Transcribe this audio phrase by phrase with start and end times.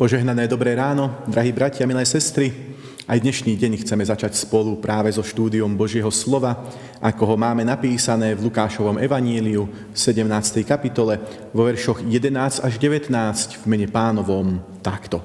[0.00, 2.56] Požehnané dobré ráno, drahí bratia, milé sestry.
[3.04, 6.56] Aj dnešný deň chceme začať spolu práve so štúdiom Božieho slova,
[7.04, 10.64] ako ho máme napísané v Lukášovom evaníliu v 17.
[10.64, 11.20] kapitole
[11.52, 13.12] vo veršoch 11 až 19
[13.60, 15.20] v mene pánovom takto.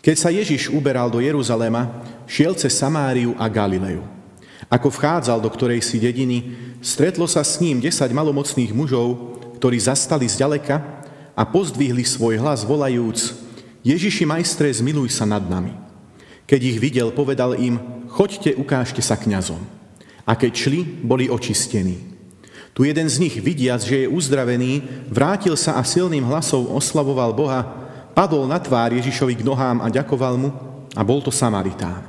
[0.00, 4.00] Keď sa Ježiš uberal do Jeruzalema, šiel cez Samáriu a Galileju.
[4.72, 10.24] Ako vchádzal do ktorej si dediny, stretlo sa s ním desať malomocných mužov, ktorí zastali
[10.24, 11.04] zďaleka
[11.36, 13.41] a pozdvihli svoj hlas volajúc
[13.82, 15.74] Ježiši majstre, zmiluj sa nad nami.
[16.46, 19.58] Keď ich videl, povedal im, choďte, ukážte sa kňazom.
[20.22, 21.98] A keď šli, boli očistení.
[22.72, 27.60] Tu jeden z nich, vidiac, že je uzdravený, vrátil sa a silným hlasom oslavoval Boha,
[28.16, 30.50] padol na tvár Ježišovi k nohám a ďakoval mu
[30.94, 32.06] a bol to Samaritán.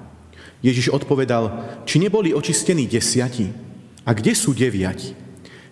[0.63, 1.51] Ježiš odpovedal,
[1.83, 3.51] či neboli očistení desiati?
[4.07, 5.11] A kde sú deviati?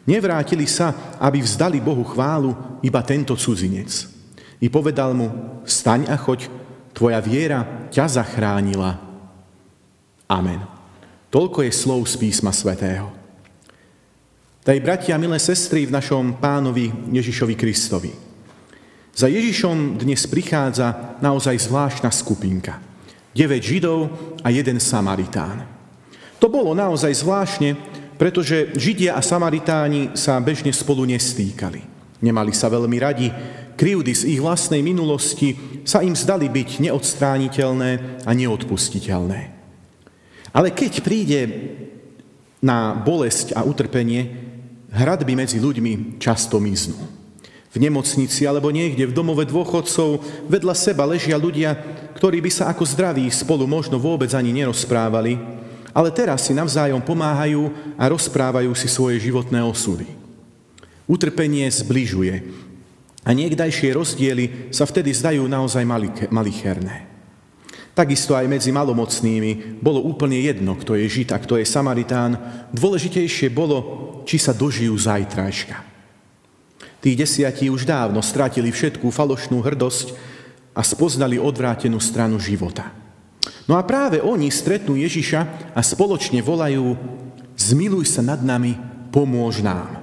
[0.04, 2.52] Nevrátili sa, aby vzdali Bohu chválu
[2.84, 4.21] iba tento cudzinec.
[4.62, 6.46] I povedal mu, staň a choď,
[6.94, 9.02] tvoja viera ťa zachránila.
[10.30, 10.62] Amen.
[11.34, 13.10] Toľko je slov z písma svätého.
[14.62, 18.14] Daj bratia, milé sestry v našom pánovi Ježišovi Kristovi.
[19.18, 22.78] Za Ježišom dnes prichádza naozaj zvláštna skupinka.
[23.34, 24.00] 9 Židov
[24.46, 25.66] a jeden Samaritán.
[26.38, 27.74] To bolo naozaj zvláštne,
[28.22, 31.82] pretože Židia a Samaritáni sa bežne spolu nestýkali.
[32.22, 33.34] Nemali sa veľmi radi,
[33.82, 39.40] krivdy z ich vlastnej minulosti sa im zdali byť neodstrániteľné a neodpustiteľné.
[40.54, 41.42] Ale keď príde
[42.62, 44.38] na bolesť a utrpenie,
[44.94, 46.94] hradby medzi ľuďmi často miznú.
[47.74, 51.74] V nemocnici alebo niekde v domove dôchodcov vedľa seba ležia ľudia,
[52.14, 55.42] ktorí by sa ako zdraví spolu možno vôbec ani nerozprávali,
[55.90, 60.06] ale teraz si navzájom pomáhajú a rozprávajú si svoje životné osudy.
[61.10, 62.70] Utrpenie zbližuje
[63.22, 65.86] a niekdajšie rozdiely sa vtedy zdajú naozaj
[66.30, 67.12] malicherné.
[67.92, 72.40] Takisto aj medzi malomocnými bolo úplne jedno, kto je Žid a kto je Samaritán.
[72.72, 73.78] Dôležitejšie bolo,
[74.24, 75.78] či sa dožijú zajtrajška.
[77.04, 80.16] Tí desiatí už dávno stratili všetkú falošnú hrdosť
[80.72, 82.96] a spoznali odvrátenú stranu života.
[83.68, 86.96] No a práve oni stretnú Ježiša a spoločne volajú
[87.62, 88.74] Zmiluj sa nad nami,
[89.14, 90.01] pomôž nám.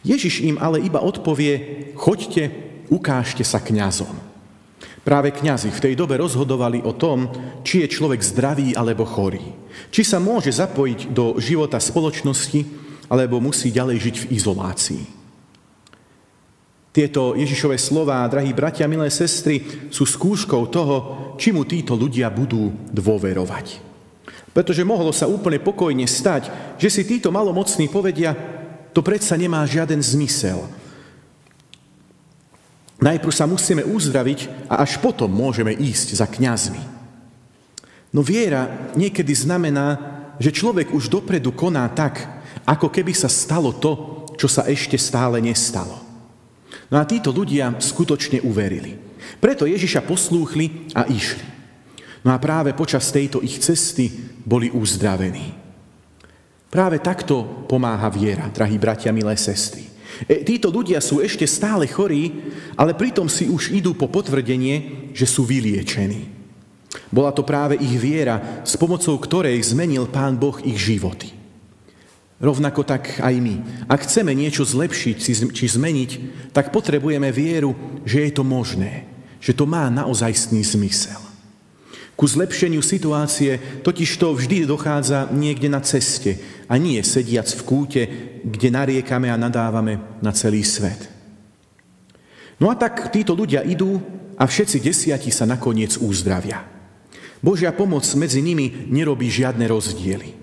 [0.00, 2.48] Ježiš im ale iba odpovie Choďte,
[2.88, 4.30] ukážte sa kňazom.
[5.00, 7.28] Práve kňazi v tej dobe rozhodovali o tom,
[7.64, 9.40] či je človek zdravý alebo chorý.
[9.88, 12.64] Či sa môže zapojiť do života spoločnosti,
[13.10, 15.02] alebo musí ďalej žiť v izolácii.
[16.90, 19.62] Tieto Ježišové slova, drahí bratia, milé sestry,
[19.94, 20.96] sú skúškou toho,
[21.38, 23.78] či mu títo ľudia budú dôverovať.
[24.50, 28.34] Pretože mohlo sa úplne pokojne stať, že si títo malomocní povedia,
[28.90, 30.66] to predsa nemá žiaden zmysel.
[33.00, 36.82] Najprv sa musíme uzdraviť a až potom môžeme ísť za kňazmi.
[38.12, 39.96] No viera niekedy znamená,
[40.36, 42.20] že človek už dopredu koná tak,
[42.68, 45.96] ako keby sa stalo to, čo sa ešte stále nestalo.
[46.92, 48.98] No a títo ľudia skutočne uverili.
[49.38, 51.46] Preto Ježiša poslúchli a išli.
[52.20, 54.12] No a práve počas tejto ich cesty
[54.44, 55.56] boli uzdravení.
[56.70, 59.90] Práve takto pomáha viera, drahí bratia, milé sestry.
[60.30, 62.30] E, títo ľudia sú ešte stále chorí,
[62.78, 66.30] ale pritom si už idú po potvrdenie, že sú vyliečení.
[67.10, 71.34] Bola to práve ich viera, s pomocou ktorej zmenil Pán Boh ich životy.
[72.38, 73.86] Rovnako tak aj my.
[73.90, 75.16] Ak chceme niečo zlepšiť
[75.52, 76.10] či zmeniť,
[76.54, 77.76] tak potrebujeme vieru,
[78.06, 79.04] že je to možné,
[79.42, 81.29] že to má naozajstný zmysel.
[82.20, 86.36] Ku zlepšeniu situácie totiž to vždy dochádza niekde na ceste
[86.68, 88.02] a nie sediac v kúte,
[88.44, 91.08] kde nariekame a nadávame na celý svet.
[92.60, 94.04] No a tak títo ľudia idú
[94.36, 96.60] a všetci desiati sa nakoniec uzdravia.
[97.40, 100.36] Božia pomoc medzi nimi nerobí žiadne rozdiely.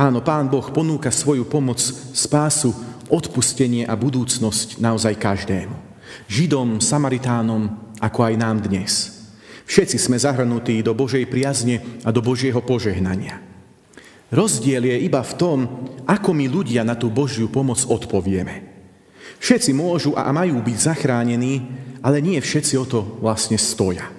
[0.00, 1.76] Áno, Pán Boh ponúka svoju pomoc,
[2.16, 2.72] spásu,
[3.12, 5.76] odpustenie a budúcnosť naozaj každému.
[6.24, 7.68] Židom, Samaritánom,
[8.00, 9.19] ako aj nám dnes.
[9.70, 13.38] Všetci sme zahrnutí do Božej priazne a do Božieho požehnania.
[14.34, 15.58] Rozdiel je iba v tom,
[16.10, 18.66] ako my ľudia na tú Božiu pomoc odpovieme.
[19.38, 21.70] Všetci môžu a majú byť zachránení,
[22.02, 24.10] ale nie všetci o to vlastne stoja.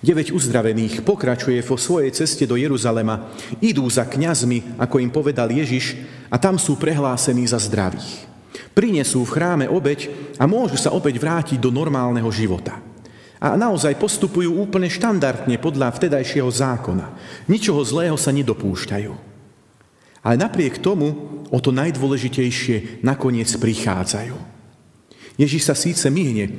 [0.00, 5.92] Deveť uzdravených pokračuje vo svojej ceste do Jeruzalema, idú za kňazmi, ako im povedal Ježiš,
[6.32, 8.24] a tam sú prehlásení za zdravých.
[8.72, 10.08] Prinesú v chráme obeď
[10.40, 12.80] a môžu sa opäť vrátiť do normálneho života.
[13.40, 17.16] A naozaj postupujú úplne štandardne podľa vtedajšieho zákona.
[17.48, 19.12] Ničoho zlého sa nedopúšťajú.
[20.20, 24.36] Ale napriek tomu o to najdôležitejšie nakoniec prichádzajú.
[25.40, 26.52] Ježiš sa síce myhne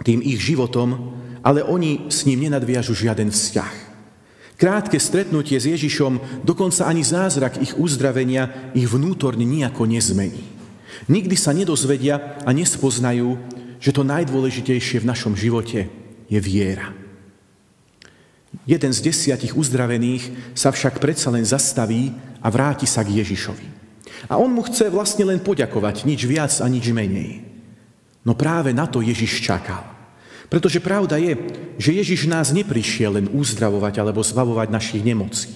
[0.00, 1.12] tým ich životom,
[1.44, 3.74] ale oni s ním nenadviažu žiaden vzťah.
[4.56, 10.40] Krátke stretnutie s Ježišom, dokonca ani zázrak ich uzdravenia ich vnútorne nejako nezmení.
[11.12, 13.36] Nikdy sa nedozvedia a nespoznajú,
[13.76, 16.92] že to najdôležitejšie v našom živote je viera.
[18.64, 23.66] Jeden z desiatich uzdravených sa však predsa len zastaví a vráti sa k Ježišovi.
[24.26, 27.46] A on mu chce vlastne len poďakovať, nič viac a nič menej.
[28.26, 29.86] No práve na to Ježiš čakal.
[30.46, 31.38] Pretože pravda je,
[31.78, 35.50] že Ježiš nás neprišiel len uzdravovať alebo zbavovať našich nemocí.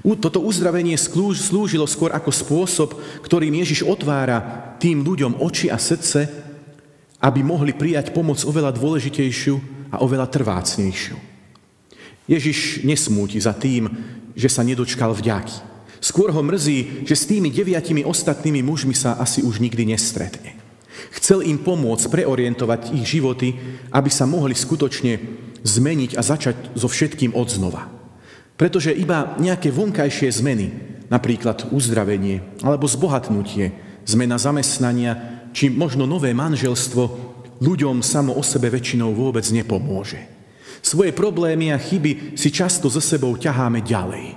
[0.00, 4.40] Toto uzdravenie slúžilo skôr ako spôsob, ktorým Ježiš otvára
[4.80, 6.24] tým ľuďom oči a srdce,
[7.20, 11.18] aby mohli prijať pomoc oveľa dôležitejšiu a oveľa trvácnejšiu.
[12.30, 13.90] Ježiš nesmúti za tým,
[14.38, 15.70] že sa nedočkal vďaky.
[16.00, 20.56] Skôr ho mrzí, že s tými deviatimi ostatnými mužmi sa asi už nikdy nestretne.
[21.12, 23.58] Chcel im pomôcť preorientovať ich životy,
[23.90, 25.20] aby sa mohli skutočne
[25.60, 27.90] zmeniť a začať so všetkým od znova.
[28.56, 30.66] Pretože iba nejaké vonkajšie zmeny,
[31.12, 33.72] napríklad uzdravenie alebo zbohatnutie,
[34.06, 37.29] zmena zamestnania či možno nové manželstvo,
[37.60, 40.18] ľuďom samo o sebe väčšinou vôbec nepomôže.
[40.80, 44.36] Svoje problémy a chyby si často so sebou ťaháme ďalej.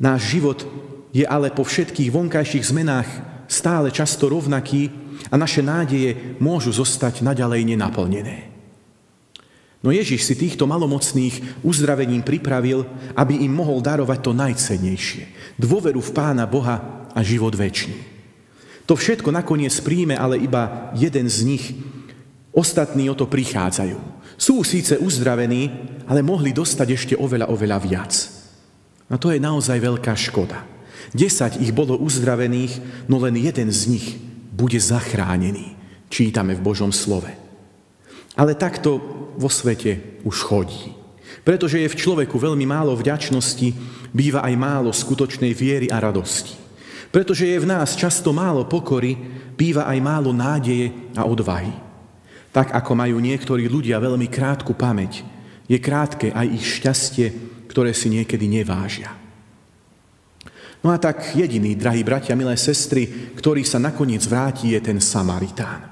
[0.00, 0.64] Náš život
[1.12, 3.08] je ale po všetkých vonkajších zmenách
[3.48, 4.88] stále často rovnaký
[5.28, 8.52] a naše nádeje môžu zostať naďalej nenaplnené.
[9.84, 15.54] No Ježiš si týchto malomocných uzdravením pripravil, aby im mohol darovať to najcennejšie.
[15.60, 17.94] Dôveru v Pána Boha a život väčší.
[18.86, 21.64] To všetko nakoniec príjme ale iba jeden z nich.
[22.56, 24.00] Ostatní o to prichádzajú.
[24.40, 25.68] Sú síce uzdravení,
[26.08, 28.12] ale mohli dostať ešte oveľa, oveľa viac.
[29.12, 30.64] A to je naozaj veľká škoda.
[31.12, 34.06] Desať ich bolo uzdravených, no len jeden z nich
[34.56, 35.76] bude zachránený.
[36.08, 37.28] Čítame v Božom slove.
[38.40, 38.98] Ale takto
[39.36, 40.96] vo svete už chodí.
[41.44, 43.68] Pretože je v človeku veľmi málo vďačnosti,
[44.16, 46.56] býva aj málo skutočnej viery a radosti.
[47.12, 49.14] Pretože je v nás často málo pokory,
[49.54, 51.85] býva aj málo nádeje a odvahy.
[52.56, 55.20] Tak ako majú niektorí ľudia veľmi krátku pamäť,
[55.68, 57.26] je krátke aj ich šťastie,
[57.68, 59.12] ktoré si niekedy nevážia.
[60.80, 65.84] No a tak jediný, drahí bratia, milé sestry, ktorý sa nakoniec vráti, je ten Samaritán.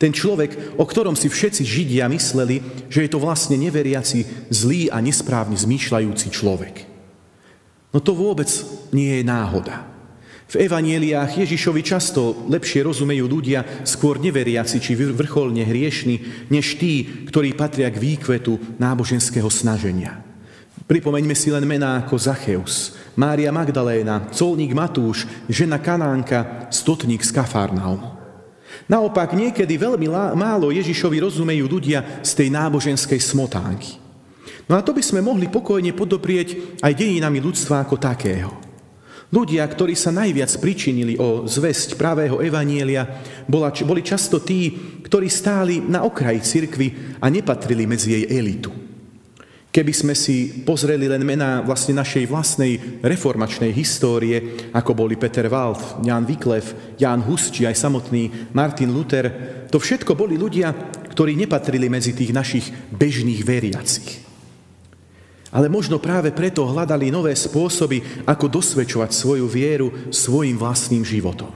[0.00, 5.04] Ten človek, o ktorom si všetci Židia mysleli, že je to vlastne neveriaci, zlý a
[5.04, 6.88] nesprávne zmýšľajúci človek.
[7.92, 8.48] No to vôbec
[8.88, 9.95] nie je náhoda.
[10.46, 17.58] V evanieliách Ježišovi často lepšie rozumejú ľudia skôr neveriaci či vrcholne hriešni, než tí, ktorí
[17.58, 20.22] patria k výkvetu náboženského snaženia.
[20.86, 28.14] Pripomeňme si len mená ako Zacheus, Mária Magdaléna, colník Matúš, žena Kanánka, stotník z Kafarnaumu.
[28.86, 30.06] Naopak, niekedy veľmi
[30.38, 33.98] málo Ježišovi rozumejú ľudia z tej náboženskej smotánky.
[34.70, 38.65] No a to by sme mohli pokojne podoprieť aj dejinami ľudstva ako takého.
[39.26, 43.02] Ľudia, ktorí sa najviac pričinili o zväzť pravého evanielia,
[43.50, 44.70] boli často tí,
[45.02, 48.70] ktorí stáli na okraji cirkvy a nepatrili medzi jej elitu.
[49.74, 56.00] Keby sme si pozreli len mená vlastne našej vlastnej reformačnej histórie, ako boli Peter Wald,
[56.00, 59.28] Jan Wyclef, Jan Hus, či aj samotný Martin Luther,
[59.68, 60.72] to všetko boli ľudia,
[61.12, 64.25] ktorí nepatrili medzi tých našich bežných veriacich.
[65.54, 71.54] Ale možno práve preto hľadali nové spôsoby, ako dosvedčovať svoju vieru svojim vlastným životom.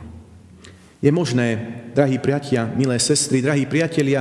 [1.01, 4.21] Je možné, drahí priatia, milé sestry, drahí priatelia,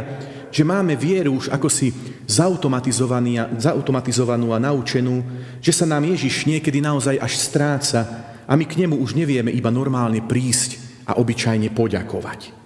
[0.49, 1.93] že máme vieru už ako si
[2.25, 5.21] zautomatizovanú a naučenú,
[5.61, 8.01] že sa nám Ježiš niekedy naozaj až stráca
[8.49, 12.57] a my k nemu už nevieme iba normálne prísť a obyčajne poďakovať.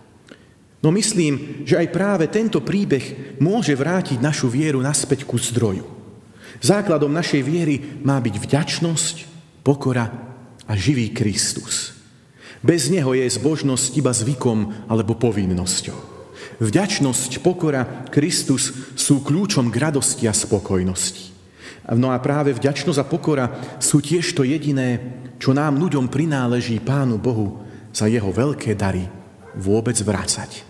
[0.84, 6.03] No myslím, že aj práve tento príbeh môže vrátiť našu vieru naspäť ku zdroju.
[6.62, 9.16] Základom našej viery má byť vďačnosť,
[9.66, 10.06] pokora
[10.68, 11.96] a živý Kristus.
[12.64, 16.14] Bez neho je zbožnosť iba zvykom alebo povinnosťou.
[16.64, 21.34] Vďačnosť, pokora, Kristus sú kľúčom k radosti a spokojnosti.
[21.98, 23.46] No a práve vďačnosť a pokora
[23.84, 27.60] sú tiež to jediné, čo nám ľuďom prináleží Pánu Bohu
[27.92, 29.04] za jeho veľké dary
[29.60, 30.64] vôbec vracať.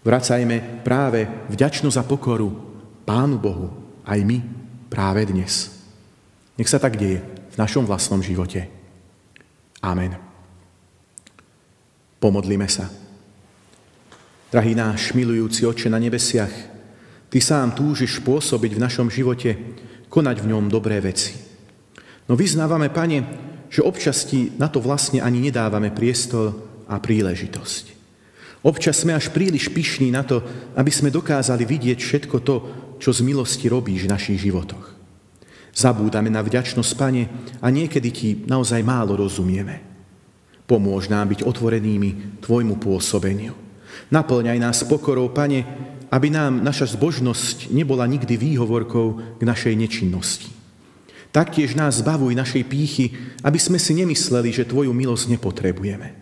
[0.00, 2.48] Vracajme práve vďačnosť a pokoru
[3.04, 3.68] Pánu Bohu
[4.08, 4.38] aj my
[4.88, 5.72] práve dnes.
[6.56, 7.20] Nech sa tak deje
[7.52, 8.68] v našom vlastnom živote.
[9.84, 10.16] Amen.
[12.16, 12.88] Pomodlíme sa.
[14.48, 16.74] Drahý náš milujúci oče na nebesiach,
[17.26, 19.58] Ty sám túžiš pôsobiť v našom živote,
[20.06, 21.34] konať v ňom dobré veci.
[22.30, 23.18] No vyznávame, Pane,
[23.66, 26.54] že občas Ti na to vlastne ani nedávame priestor
[26.86, 27.84] a príležitosť.
[28.62, 30.42] Občas sme až príliš pyšní na to,
[30.78, 32.54] aby sme dokázali vidieť všetko to,
[32.96, 34.96] čo z milosti robíš v našich životoch.
[35.76, 37.22] Zabúdame na vďačnosť, Pane,
[37.60, 39.84] a niekedy Ti naozaj málo rozumieme.
[40.64, 43.52] Pomôž nám byť otvorenými Tvojmu pôsobeniu.
[44.08, 45.68] Naplňaj nás pokorou, Pane,
[46.08, 50.48] aby nám naša zbožnosť nebola nikdy výhovorkou k našej nečinnosti.
[51.28, 53.12] Taktiež nás zbavuj našej pýchy,
[53.44, 56.16] aby sme si nemysleli, že Tvoju milosť nepotrebujeme.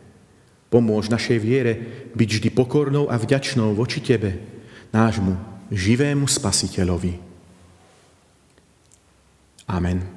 [0.66, 1.72] Pomôž našej viere
[2.18, 4.42] byť vždy pokornou a vďačnou voči Tebe,
[4.90, 7.14] nášmu živému Spasiteľovi.
[9.68, 10.13] Amen.